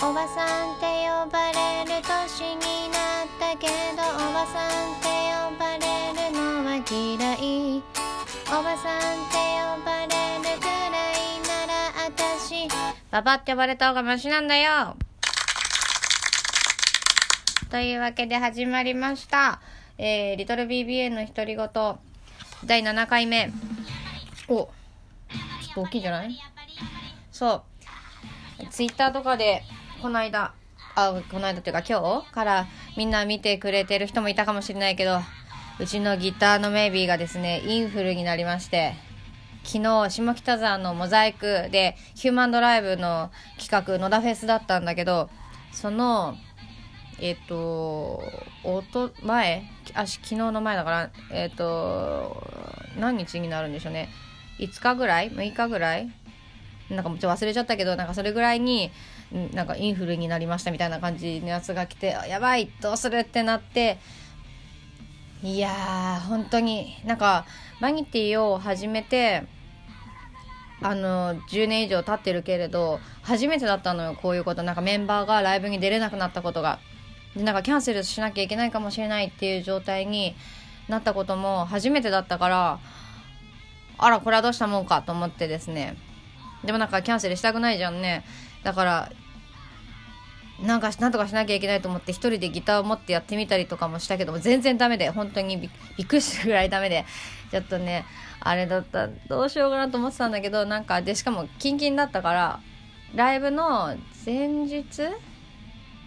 [0.00, 7.82] おばさんって呼ばれる年になったけどおばさんって呼ばれるのは嫌い
[8.46, 10.06] おばさんって呼ばれ
[10.38, 12.68] るくらいならあたし
[13.10, 14.96] ババって呼ばれた方がマシなんだよ
[17.70, 19.60] というわけで始まりました。
[19.98, 21.68] えー、リトル BBA の独り言、
[22.64, 23.50] 第7回目。
[24.48, 24.68] お、ちょ
[25.72, 26.34] っと大きいんじゃない？
[27.30, 27.62] そ
[28.62, 28.66] う。
[28.70, 29.62] ツイッターとかで、
[30.00, 30.52] この間、
[30.94, 32.66] あ、この間っていうか今日から
[32.96, 35.20] みんな見てくれてる人もいたかもしれないけど、
[35.80, 38.94] うちのギターのメイビーがですね、インフルになりまして、
[39.64, 45.30] 昨日、下北沢のモザイクで、ヒューマンドライブの企画、野田フェスだったんだけど、
[45.72, 46.36] その、
[47.20, 48.22] えっ、と、
[48.62, 52.40] おと、前あ、し昨日の前だから、えっ、と、
[52.96, 54.08] 何日になるんでしょうね。
[54.60, 56.08] 5日ぐらい ?6 日ぐらい？
[56.90, 58.90] なんかもうちょっと忘れちゃったけど、なんかそれぐらいに、
[59.36, 63.98] んなんかインフルになりましたみたいな感じのやつが来て、やばいどうするってなって、
[65.42, 67.44] いやー、本当に、なんか、
[67.80, 69.44] マニティを始めて、
[70.82, 74.62] あの、10年以上経ってるけれど、初めてだったのよ、こういうこと。
[74.62, 76.80] なんかメンバーがライブに出れなくなったことが。
[77.36, 80.34] で、なんかキャンセルしなきゃいけないかもしれないっていう状態に
[80.88, 82.78] なったことも初めてだったから、
[83.98, 85.96] あら、これはどうしたもんかと思ってですね。
[86.64, 88.24] でもなんかキャンセルしたくないじゃんね。
[88.64, 89.12] だから、
[90.60, 97.04] なんか、なんとかしなきゃいけないと思って一人でギターを持ってやってみたりとかもしたけども、全然ダメで、本当にびっくりするぐらいダメで、
[97.50, 98.04] ちょっとね、
[98.40, 102.60] あれだった、どうしようかなと思ってたんだけど、なんか、で、しかも、キンキンだったから、
[103.14, 104.84] ライブの前日？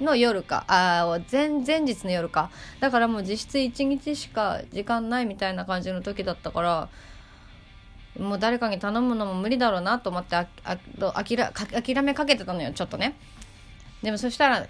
[0.00, 2.50] の夜か、あ前、前日の夜か。
[2.80, 6.88] だからもう実質1日しか時間ないみたいな感じの時だったから、
[8.20, 10.78] もう誰かに頼むのも無理だろうなと思ってああ
[11.14, 13.16] あきら諦めかけてたのよちょっとね。
[14.02, 14.66] でもそしたら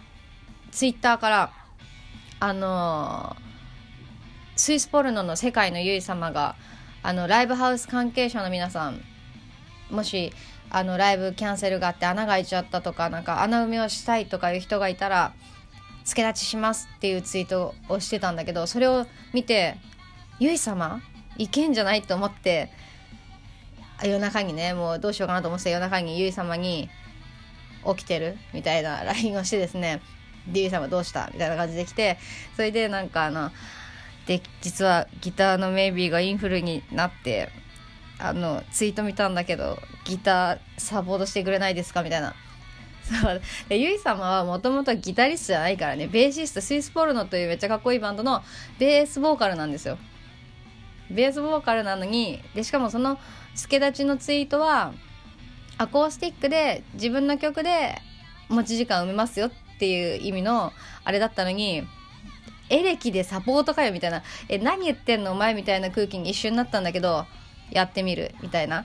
[0.70, 1.52] ツイッターから
[2.38, 3.50] あのー
[4.60, 6.54] スイスポルノの世界のゆい様が
[7.02, 9.00] あのライブハウス関係者の皆さん
[9.90, 10.34] もし
[10.68, 15.32] あのライブキャンセルがあって穴が開いちゃったとかなんか穴埋めをしたいとかいう人がいたら
[16.04, 19.78] 付け立ちしますっていうツイートをしてたんだけどそれを見て
[20.38, 21.00] ゆい様
[21.38, 22.70] いけんじゃないと思って
[24.04, 26.88] 夜中にねもうどうしようかなと思って夜中にゆい様に
[27.86, 28.36] 起きてる？
[28.52, 30.00] みたいな LINE をしてですね
[30.48, 31.30] でゆい様どうした？
[31.32, 32.18] みたいな感じで来て
[32.56, 33.50] それでなんかあの
[34.26, 37.48] で実はギターのメイビーがインフルになって
[38.18, 42.02] あのツイート見たんだけどギターサポートしてくれないですか？
[42.02, 42.34] みたいな。
[43.02, 43.40] そう。
[43.68, 48.42] でゆい様はもともとギタリストじゃないからねベーシストスイスポルノというめっちゃかっこいいバンドの
[48.78, 49.98] ベースボーカルなんですよ。
[51.10, 53.18] ベースボーカルなのにでしかもその
[53.54, 54.92] 助立ちのツイートは
[55.78, 58.00] アコースティックで自分の曲で
[58.48, 60.72] 持ち時間埋めますよっていう意味の
[61.04, 61.82] あれだったのに
[62.68, 64.22] エレキでサポートかよみたいな。
[64.48, 67.26] え何言ってんのお前みたいな空気に一瞬なったんだけど
[67.70, 68.84] やってみるみたいな。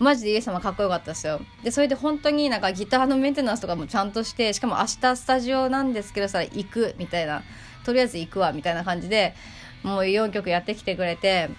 [0.00, 1.40] マジでイエス様かっこよかったですよ。
[1.62, 7.42] でそれで本当になんかギターのメンテナンスとかもちゃんとしてしかも明日スタジオなんですけどさ行くみたいな。
[7.84, 9.34] とりあえず行くわみたいな感じで
[9.82, 11.50] もう4曲やってきてくれて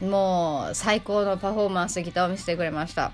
[0.00, 3.12] もう最高のパフォーマンスギターを見せてくれました。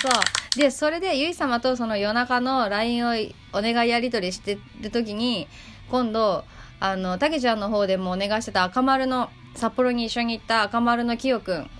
[0.00, 0.58] そう。
[0.58, 3.10] でそれでゆい様とその夜中の LINE を
[3.52, 5.48] お願いやり取りしてる時に
[5.90, 6.44] 今度
[6.80, 11.70] あのたけちゃんの方でもお願いしてた赤丸の札幌に一緒に行った赤丸のきよくん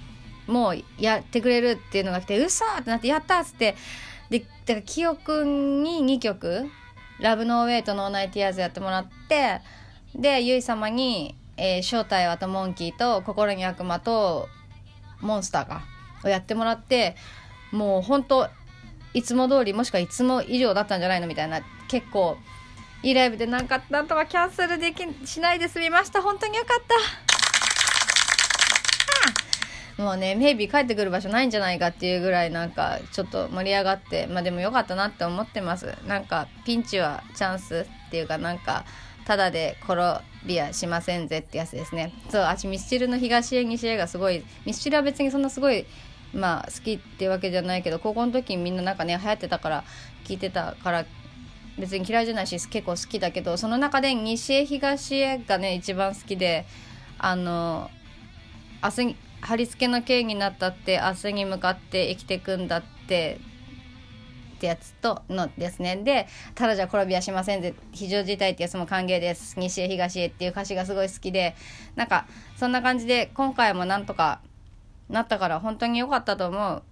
[0.46, 3.74] もやってくれるっていうのが来てうっそーってなってやったっつって。
[4.30, 6.70] でだからきよくんに2曲
[7.22, 9.60] 「ラブノーウェイとノーナイティアーズ」やってもらって
[10.14, 14.48] でゆい様に、えー正体はとモンキーと心に悪魔と
[15.20, 15.82] モンスターか
[16.24, 17.16] をやってもらって
[17.70, 18.48] もう本当
[19.14, 22.36] いつも通りもしくはいつも以上だったんじゃないのみたいな結構
[23.02, 26.22] いいライブでなんかなんとかキャンセルできしないで済みました。
[26.22, 27.31] 本当によかった。
[30.02, 35.94] もうねメイビー帰ってくる場所ないんじゃないかっていうぐらいなんかちょっと盛り上がってまあでもよかったなって思ってます。
[36.06, 38.84] なんかピンチはチャンスっていうかなんか
[39.24, 42.12] ただで転びやしませんぜってやつですね。
[42.30, 45.86] そうあちミスチルの東へ西へがすごいミスチルは別にそんなすごい
[46.34, 49.84] まあ好きっていうわけじゃないけど高校の時みんななんかね流行ってたから
[50.24, 51.04] 聞いてたから
[51.78, 56.66] 別に嫌いじゃないし結構好きだけどその中で西へ東へがね一番好きで
[57.18, 57.90] あの
[58.82, 63.38] 明日貼り付けの刑になったって明日に向かって生きていくんだって
[64.56, 65.96] ってやつとのですね。
[65.96, 69.58] で「ただじゃ転びはしませんで非常事態ってやつも歓迎です。
[69.58, 71.56] 西へ東へ」っていう歌詞がすごい好きで。
[71.96, 74.40] なんかそんな感じで今回もなんとか
[75.10, 76.82] なったから本当に良かったと思う。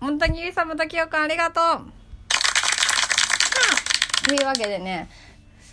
[0.00, 1.92] 本当にゆいさんもときよくんありがとう。
[4.26, 5.08] というわけでね、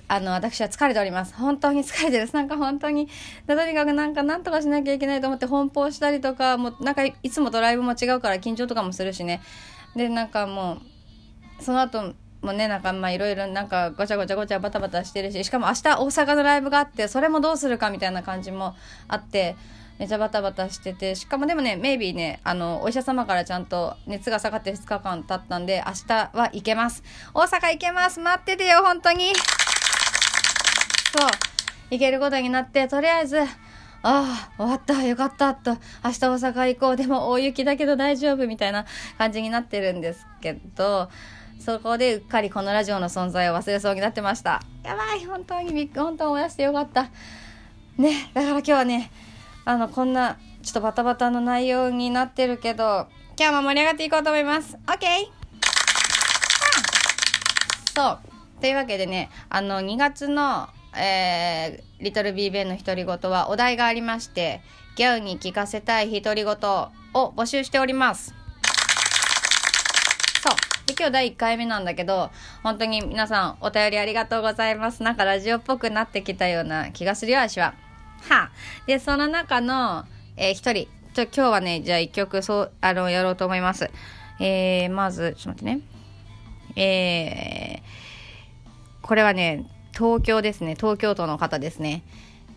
[0.09, 1.33] あの、私は疲れております。
[1.35, 2.33] 本当に疲れてるです。
[2.33, 3.09] なんか本当に、
[3.45, 9.41] とにかくなんかなんとかしなきゃいけないと思って奔放したりとか、もうなんかいつもとライブも違うから緊張とかもするしね。
[9.95, 10.79] で、なんかも
[11.59, 18.75] う、その後もね、なんかまあいろいろなんかごちゃごちゃごちゃバタバタしてるし、しかも明日大阪のライブがあって、それもどうするかみたいな感じも
[19.07, 19.55] あって、
[19.99, 27.03] めちゃバタバタしてて、しかもでもね、メイビーね、あの、お医者様からちゃんと熱が下がって2日間経ったんで、明日は行けます。
[27.33, 29.33] 大阪行けます待っててよ、本当に
[31.15, 31.29] そう、
[31.91, 33.45] 行けることになって、とりあえず、あ
[34.03, 35.71] あ、終わった、よかった、と、
[36.03, 38.85] 明日大阪行こう、でも大雪だけど大丈夫、みたいな
[39.17, 41.09] 感じになってるんですけど、
[41.59, 44.61] そこでうっかりこのラジオの存在を忘れそうになってました。
[44.83, 47.09] やばい、本当にびっ本当思い出してよかった。
[47.97, 49.11] ね、だから今日はね、
[49.65, 53.07] あの、こんな、ちょっとバタバタの内容になってるけど、
[53.39, 54.77] 今日も盛り上がっていこうと思います。
[54.85, 55.37] OK!
[57.95, 58.19] そう。
[58.61, 64.61] というわけでね、あの、2月の、えー、リトルビーベンの独り言はお題がありまして、
[64.95, 68.33] ギャウに聞かせたい独り言を募集しております。
[70.41, 70.87] そう。
[70.87, 72.31] で、今日第1回目なんだけど、
[72.63, 75.03] 本当に皆さんお便りありがとうございます。
[75.03, 77.75] なんかラジオっぽくなってきたような気がするよ、私は。
[78.29, 78.49] は
[78.87, 80.05] で、その中の、
[80.35, 83.89] えー、一人、ちょ、今日はね、じゃあ一曲、そう、あの、やろうと思います。
[84.39, 85.81] えー、まず、ちょっと待ってね。
[86.75, 89.65] えー、これはね、
[89.97, 90.75] 東京ですね。
[90.75, 92.03] 東京都の方ですね。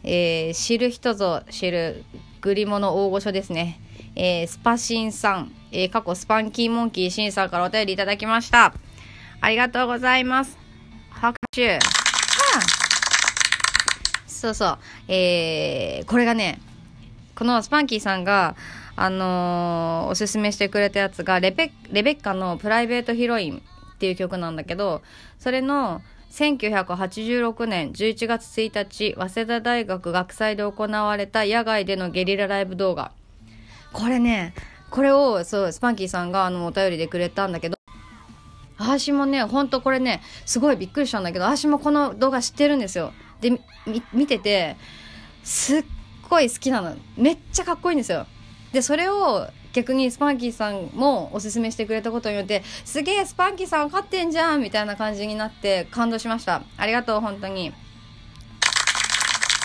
[0.04, 2.04] えー、知る人ぞ知る、
[2.42, 3.80] グリモの大御所ですね。
[4.14, 8.74] えー、スパシンさん、えー、過去スパンキーモンキーシンさんからお便りいただきました。
[9.40, 10.58] ありがとうございます。
[11.08, 11.78] 拍手。
[14.26, 14.78] そうそう。
[15.08, 16.60] えー、これがね、
[17.34, 18.54] このスパンキーさんが、
[18.96, 23.62] あのー、おすすめしてくれたやつがレベ、レベッカのプライベートヒロイン
[23.94, 25.00] っていう曲なんだけど、
[25.38, 33.12] それの、1986年11月1日、早稲田大学学祭で行われた野外でのゲリラライブ動画。
[33.92, 34.54] これね、
[34.90, 37.76] これを、そう、スパンキーさんがあの、お便りでくれたんだけど、
[38.78, 43.12] 私もね、ほんとこれね、すごいびっくりしたんだけど、私もこの動画知ってるんですよ。
[43.40, 43.58] で
[44.12, 44.76] 見てて
[45.42, 45.84] すっ
[46.28, 48.26] ごい好きなのめっちゃかっこいいんですよ
[48.72, 56.62] でそれを逆にスパンキーさんもおすすめしてくれたことによってすげえスパンキーさん分かってんじゃんみたいな感じになって感動しました。
[56.76, 57.72] ありがとう本当に。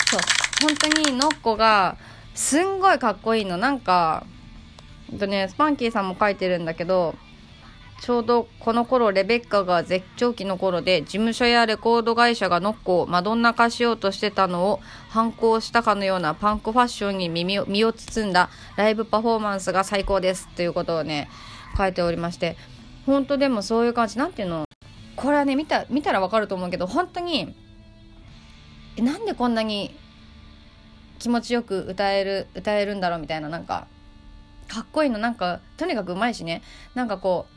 [0.08, 0.20] そう。
[0.62, 1.98] 本当にノッコが
[2.34, 3.58] すんごいかっこいいの。
[3.58, 4.26] なんか
[5.20, 7.16] とねスパンキーさんも書いてるんだけど
[8.02, 21.30] ちょうどこの頃レベッカが絶頂期の頃で事務所やレコード会社がノッコをマドンナ化しようとしてたのを反抗したかのようなパンクファッションに耳を身を包んだライブパフォーマンスが最高ですということをね
[21.78, 22.58] 書いておりまして。
[23.06, 24.66] 本当でもそういう感じなんていうの？
[25.16, 27.56] これはね見た見たらわかると思うけど本当に
[28.98, 29.96] なんでこんなに
[31.20, 33.88] 気持ちよく歌える歌えるんだろうみたいななんか
[34.68, 36.64] かっこいいのなんかとにかくうまいしね。
[36.96, 37.55] なんかこう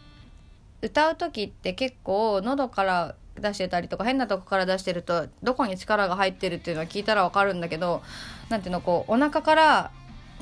[0.82, 8.02] 歌う時って結構喉から出してたりとか変なとこから出してるとどこに力が入ってるっていうのは聞いたらわかるんだけど
[8.48, 9.90] 何ていうのこうお腹から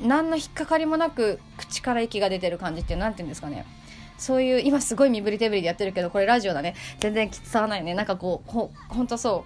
[0.01, 3.65] 何の引っかかりもなく口から息が出てる感じって何て言うんですかね。
[4.17, 6.75] そういう今すごい身振り手振りでやってるけどこれラジオだね。
[6.99, 7.93] 全然伝わないね。
[7.93, 9.45] なんかこうほほんとそ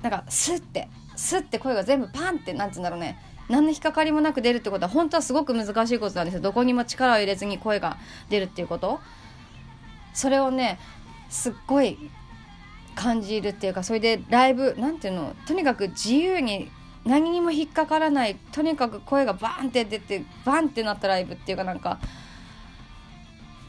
[0.00, 0.02] う。
[0.02, 3.18] なんかスッてスッて声が全部パンってなんつうんだろうね。
[3.48, 6.40] 何の引っかかりもなく出るってことは本当はすごく難しいことなんですよ。
[6.40, 7.98] どこにも力を入れずに声が
[8.30, 9.00] 出るっていうこと。
[10.14, 10.78] それをね
[11.28, 11.98] すっごい
[12.94, 16.70] 感じるっていうかそれでライブなんていうのとにかく自由に
[17.04, 21.98] 何にも引っかからないとにかく声がバーンって出てバンってなったライブっていうかなんか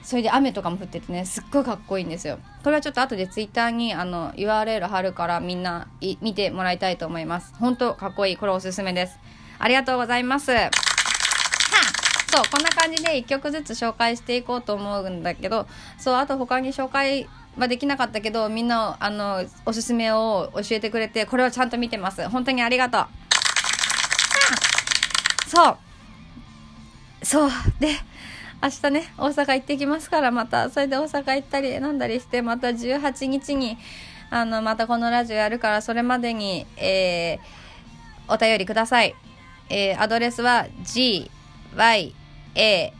[0.03, 2.37] それで雨とかも降っててねすっごいかっこいいんですよ。
[2.63, 7.55] これはちょっと後でツイッターにあの URL 貼るからみんない見てもらいたいと思います。
[7.55, 8.37] 本当かっこいい。
[8.37, 9.17] これおすすめです。
[9.57, 10.51] ありがとうございます。
[12.35, 22.27] そう、こんな感じで1曲ずつ紹介していこうと思うんだけど、そう、あと他に紹介はできなかったけど、みんな、あの、おすすめを教えてくれて、これをちゃんと見てます。
[22.27, 23.07] 本当にありがとう。
[25.47, 25.77] そう。
[27.23, 27.49] そう。
[27.79, 27.91] で、
[28.61, 33.77] 明日ね、大阪行ってきますから、また、それで大阪行ったり、なんだりして、また18日に、
[34.29, 39.15] あの、またこのラジオやるから、それまでに、えー、お便りください。
[39.69, 41.31] えー、アドレスは g,
[41.77, 42.13] y,
[42.55, 42.93] A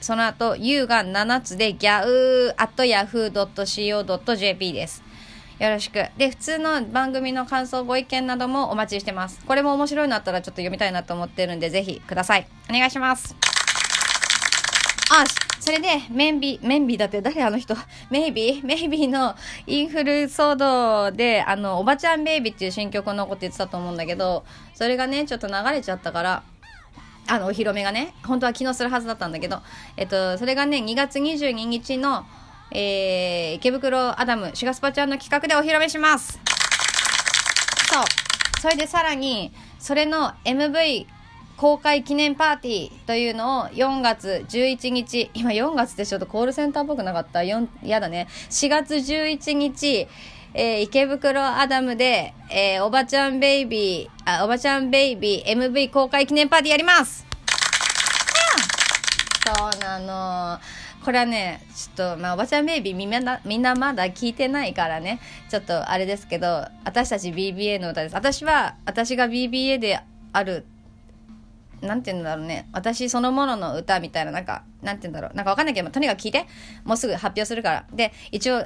[0.00, 5.02] その後 U が7つでギャウー at yahoo.co.jp です
[5.60, 6.06] よろしく。
[6.16, 9.44] で、普通の番組の感想、ご意見などもお待ちしてます。
[9.46, 12.48] これも面白いのあったらちょっと読みたいなと思ってるんで、ぜひください。
[12.68, 13.36] お願いします。
[15.12, 15.24] あ、
[15.60, 17.76] それで、メンビ、メンビだって誰あの人？
[18.10, 18.60] メイビ？
[18.60, 19.36] ーメイビーの
[19.68, 26.42] インフル騒動で、あの、おばちゃんベイビーっていう新曲のこと言ってたと思うんだけど、それがね、ちょっと流れちゃったから、
[27.28, 29.60] あの、お披露目がね、本当は昨日するはずだったんだけど、
[29.96, 32.24] えっと、それがね、2月22日の、
[32.70, 36.40] えー、池袋アダム、シガスパちゃんの企画でお披露目します
[37.90, 38.04] そう。
[38.60, 41.06] それでさらに、それの MV
[41.56, 48.26] 公開記念パーティーというのを4月11日、今4月でちょっとコールセンターっぽくなかった ?4、やだね。
[48.50, 50.08] 4月11日、
[50.54, 57.26] えー、池袋アダムで、えー、おばちゃんベイビー、あ、おばちゃんベイビー MV 公開記念パーティーやります
[59.44, 60.60] そうなの。
[61.04, 68.14] これはね、ちょっと、まあ、おばちゃんベイビーみんな、みんなまだ聞いてないからね、ちょっとあれですけど、私たち BBA の歌です。
[68.14, 70.00] 私は、私が BBA で
[70.32, 70.64] ある、
[71.80, 72.68] なんて言うんだろうね。
[72.72, 75.34] 私そのものの歌みたいな、なんか、なんて言うんだろう。
[75.34, 76.46] なんかわかんないけど、とにかく聞いて。
[76.84, 77.84] もうすぐ発表するから。
[77.92, 78.64] で、一応、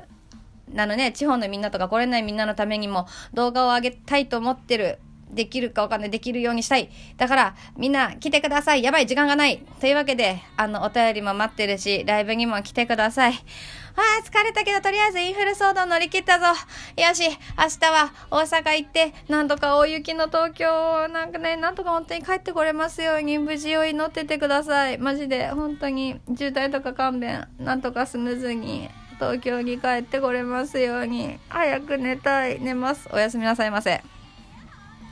[0.77, 4.99] あのね、地方のみんなとか来れないみんなのためにも動画を上げたいと思ってる
[5.31, 6.11] できるかわかんない。
[6.11, 6.89] できるようにしたい。
[7.17, 8.83] だから、みんな来てください。
[8.83, 9.59] やばい、時間がない。
[9.81, 13.33] というわけで、あの、お便りも待ってるし、ライブにも来てください。
[13.33, 16.47] ああ、疲れたけど、とりあえずインフル騒動乗り切ったぞ。
[16.47, 24.99] よし、明日は大阪行って、なんとか大雪の東京、なんかね、なんとか本当に帰ってこれますように、無事を祈っててください。
[24.99, 31.39] マジで、本当に、渋滞とか勘弁、なんとかスムーズに、東京に帰ってこれますように。
[31.49, 32.61] 早く寝たい。
[32.61, 33.09] 寝ます。
[33.13, 34.03] おやすみなさいませ。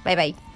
[0.05, 0.54] バイバイ。